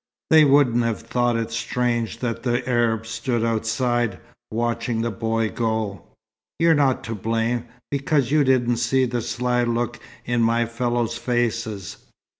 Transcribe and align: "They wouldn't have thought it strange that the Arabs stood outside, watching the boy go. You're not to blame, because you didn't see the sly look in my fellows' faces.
"They 0.31 0.45
wouldn't 0.45 0.83
have 0.83 1.01
thought 1.03 1.35
it 1.37 1.51
strange 1.51 2.21
that 2.21 2.41
the 2.41 2.67
Arabs 2.67 3.09
stood 3.09 3.43
outside, 3.45 4.17
watching 4.49 5.03
the 5.03 5.11
boy 5.11 5.49
go. 5.51 6.07
You're 6.57 6.73
not 6.73 7.03
to 7.03 7.13
blame, 7.13 7.65
because 7.91 8.31
you 8.31 8.43
didn't 8.43 8.77
see 8.77 9.05
the 9.05 9.21
sly 9.21 9.61
look 9.63 9.99
in 10.25 10.41
my 10.41 10.65
fellows' 10.65 11.19
faces. 11.19 11.97